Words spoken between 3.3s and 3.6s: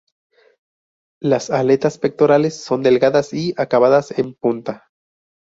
y